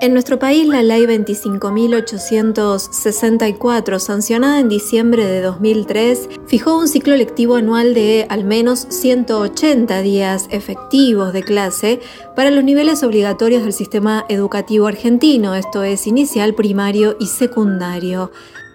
[0.00, 7.56] En nuestro país, la Ley 25.864, sancionada en diciembre de 2003, fijó un ciclo lectivo
[7.56, 11.98] anual de al menos 180 días efectivos de clase
[12.36, 18.30] para los niveles obligatorios del sistema educativo argentino, esto es inicial, primario y secundario.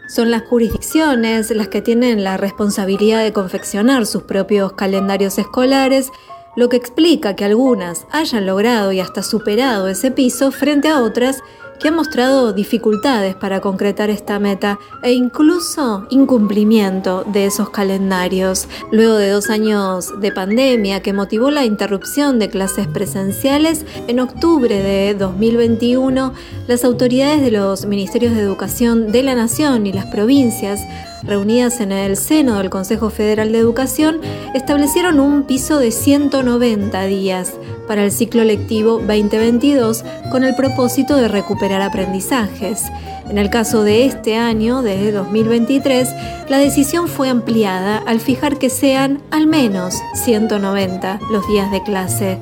[0.09, 6.11] Son las jurisdicciones las que tienen la responsabilidad de confeccionar sus propios calendarios escolares
[6.55, 11.41] lo que explica que algunas hayan logrado y hasta superado ese piso frente a otras
[11.79, 18.67] que han mostrado dificultades para concretar esta meta e incluso incumplimiento de esos calendarios.
[18.91, 24.81] Luego de dos años de pandemia que motivó la interrupción de clases presenciales, en octubre
[24.81, 26.33] de 2021,
[26.67, 30.79] las autoridades de los Ministerios de Educación de la Nación y las provincias
[31.25, 34.21] reunidas en el seno del Consejo Federal de Educación,
[34.53, 37.53] establecieron un piso de 190 días
[37.87, 42.83] para el ciclo lectivo 2022 con el propósito de recuperar aprendizajes.
[43.29, 46.09] En el caso de este año, de 2023,
[46.49, 52.37] la decisión fue ampliada al fijar que sean al menos 190 los días de clase.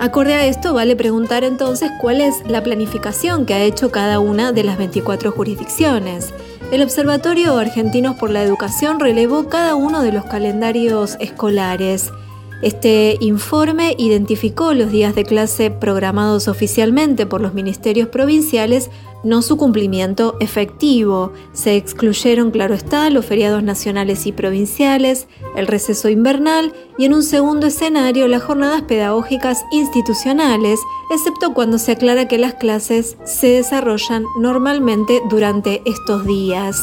[0.00, 4.52] Acorde a esto, vale preguntar entonces cuál es la planificación que ha hecho cada una
[4.52, 6.32] de las 24 jurisdicciones.
[6.70, 12.12] El Observatorio Argentinos por la Educación relevó cada uno de los calendarios escolares.
[12.62, 18.90] Este informe identificó los días de clase programados oficialmente por los ministerios provinciales
[19.24, 21.32] no su cumplimiento efectivo.
[21.52, 27.22] Se excluyeron, claro está, los feriados nacionales y provinciales, el receso invernal y en un
[27.22, 30.80] segundo escenario las jornadas pedagógicas institucionales,
[31.12, 36.76] excepto cuando se aclara que las clases se desarrollan normalmente durante estos días.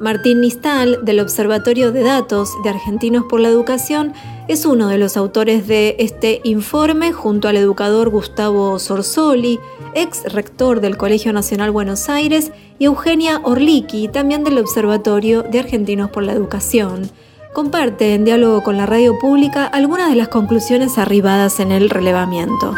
[0.00, 4.14] Martín Nistal, del Observatorio de Datos de Argentinos por la Educación,
[4.50, 9.60] es uno de los autores de este informe junto al educador Gustavo Sorsoli,
[9.94, 16.10] ex rector del Colegio Nacional Buenos Aires, y Eugenia Orliki, también del Observatorio de Argentinos
[16.10, 17.08] por la Educación.
[17.52, 22.74] Comparte en diálogo con la radio pública algunas de las conclusiones arribadas en el relevamiento.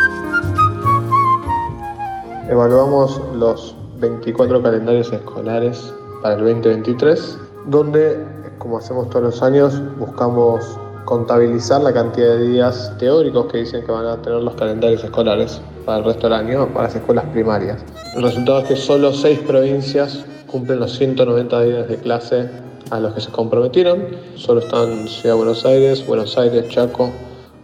[2.50, 8.22] Evaluamos los 24 calendarios escolares para el 2023, donde,
[8.58, 13.92] como hacemos todos los años, buscamos contabilizar la cantidad de días teóricos que dicen que
[13.92, 17.84] van a tener los calendarios escolares para el resto del año para las escuelas primarias.
[18.14, 22.50] El resultado es que solo seis provincias cumplen los 190 días de clase
[22.90, 24.06] a los que se comprometieron.
[24.36, 27.10] Solo están Ciudad de Buenos Aires, Buenos Aires, Chaco,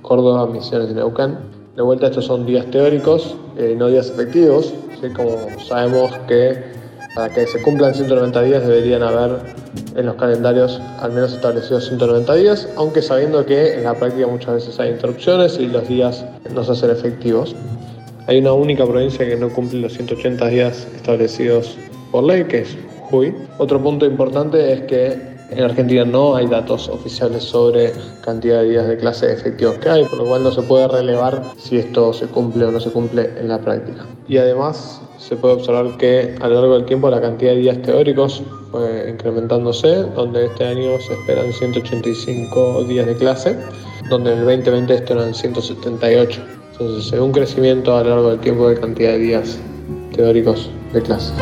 [0.03, 1.38] Córdoba, Misiones y Neuquén.
[1.77, 4.72] De vuelta, estos son días teóricos, eh, no días efectivos.
[5.15, 5.37] Como
[5.69, 6.78] sabemos que
[7.15, 9.38] para que se cumplan 190 días deberían haber
[9.97, 14.55] en los calendarios al menos establecidos 190 días, aunque sabiendo que en la práctica muchas
[14.55, 16.25] veces hay interrupciones y los días
[16.55, 17.55] no se hacen efectivos.
[18.27, 21.77] Hay una única provincia que no cumple los 180 días establecidos
[22.11, 23.34] por ley, que es Jujuy.
[23.59, 27.92] Otro punto importante es que en Argentina no hay datos oficiales sobre
[28.22, 31.42] cantidad de días de clase efectivos que hay, por lo cual no se puede relevar
[31.56, 34.04] si esto se cumple o no se cumple en la práctica.
[34.28, 37.82] Y además se puede observar que a lo largo del tiempo la cantidad de días
[37.82, 43.56] teóricos fue incrementándose, donde este año se esperan 185 días de clase,
[44.10, 46.41] donde en el 2020 esto eran 178.
[46.72, 49.59] Entonces un crecimiento a lo largo del tiempo de cantidad de días
[50.15, 51.32] teóricos de clase.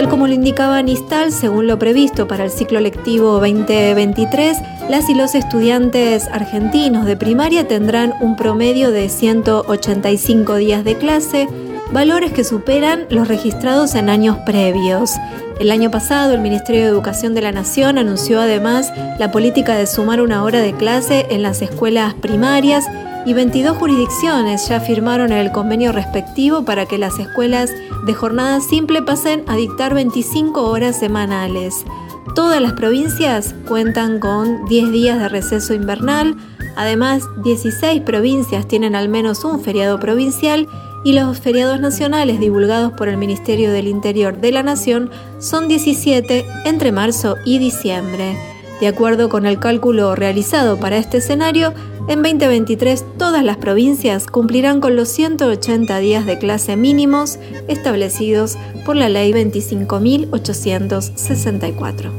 [0.00, 4.56] Tal como lo indicaba Nistal, según lo previsto para el ciclo lectivo 2023,
[4.88, 11.48] las y los estudiantes argentinos de primaria tendrán un promedio de 185 días de clase,
[11.92, 15.16] valores que superan los registrados en años previos.
[15.58, 19.86] El año pasado, el Ministerio de Educación de la Nación anunció además la política de
[19.86, 22.86] sumar una hora de clase en las escuelas primarias
[23.26, 27.70] y 22 jurisdicciones ya firmaron el convenio respectivo para que las escuelas
[28.06, 31.84] de jornada simple pasen a dictar 25 horas semanales.
[32.34, 36.36] Todas las provincias cuentan con 10 días de receso invernal,
[36.76, 40.68] además 16 provincias tienen al menos un feriado provincial
[41.04, 46.46] y los feriados nacionales divulgados por el Ministerio del Interior de la Nación son 17
[46.66, 48.36] entre marzo y diciembre.
[48.80, 51.74] De acuerdo con el cálculo realizado para este escenario,
[52.10, 58.96] en 2023 todas las provincias cumplirán con los 180 días de clase mínimos establecidos por
[58.96, 62.10] la Ley 25.864.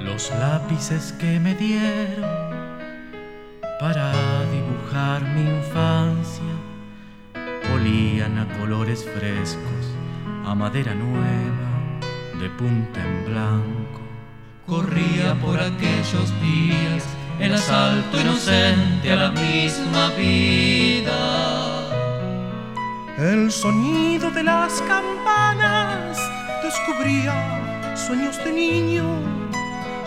[0.00, 2.54] Los lápices que me dieron
[3.78, 4.33] para
[4.94, 6.54] mi infancia,
[7.74, 9.84] olían a colores frescos,
[10.46, 11.98] a madera nueva,
[12.38, 14.00] de punta en blanco.
[14.64, 17.04] Corría por aquellos días
[17.40, 21.18] el asalto inocente a la misma vida.
[23.18, 26.18] El sonido de las campanas
[26.62, 29.06] descubría sueños de niño,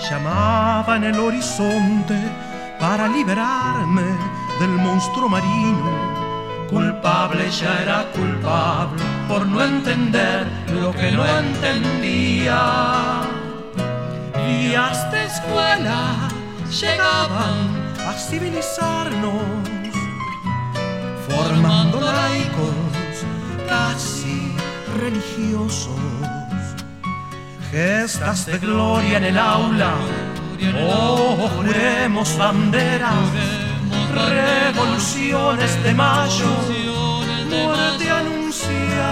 [0.09, 2.15] llamaba en el horizonte
[2.79, 6.07] para liberarme del monstruo marino.
[6.69, 10.47] Culpable ya era culpable por no entender
[10.81, 13.21] lo que no entendía.
[14.45, 16.29] Días de escuela
[16.69, 17.77] llegaban
[18.07, 19.41] a civilizarnos,
[21.27, 23.25] formando laicos
[23.67, 24.53] casi
[24.99, 25.95] religiosos.
[27.71, 29.93] Gestas de gloria en el aula,
[30.89, 33.13] oh, juremos banderas,
[34.17, 36.49] revoluciones de mayo,
[37.49, 39.03] muerte anunciada,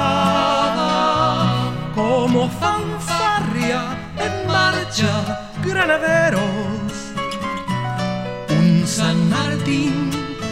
[1.93, 6.75] como fanfarria en marcha, granaderos.
[8.85, 10.11] San Martín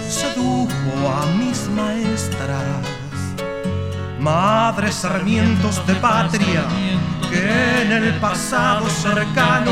[0.09, 2.81] sedujo a mis maestras,
[4.19, 6.63] madres sarmientos de patria
[7.29, 9.71] que en el pasado cercano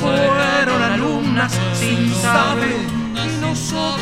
[0.00, 4.01] fueron alumnas sin saber y nosotros la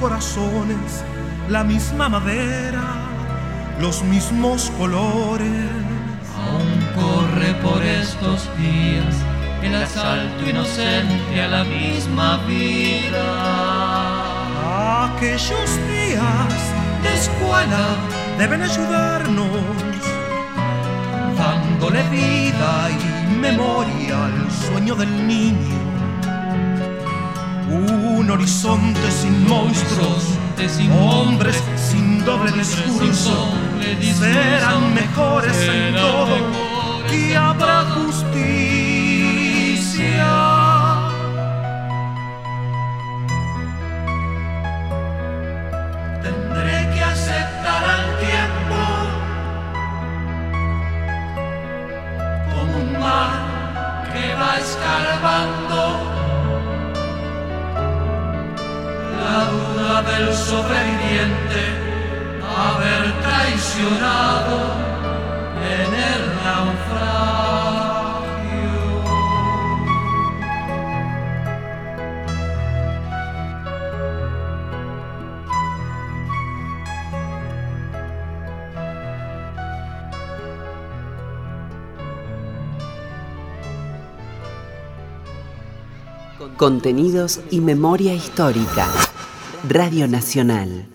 [0.00, 1.02] corazones,
[1.48, 2.84] la misma madera,
[3.80, 5.70] los mismos colores.
[6.44, 9.14] Aún corre por estos días
[9.62, 13.26] el asalto inocente a la misma vida.
[15.06, 16.60] Aquellos días
[17.02, 17.84] de escuela
[18.38, 19.48] deben ayudarnos,
[21.38, 25.83] dándole vida y memoria al sueño del niño
[27.74, 30.24] un horizonte sin monstruos,
[31.00, 33.52] hombres sin doble discurso,
[34.18, 36.36] serán mejores en todo
[37.12, 38.83] y habrá justicia.
[59.24, 61.62] La duda del sobreviviente
[62.56, 64.56] haber traicionado
[65.60, 66.24] en el.
[86.56, 88.86] Contenidos y memoria histórica.
[89.68, 90.93] Radio Nacional.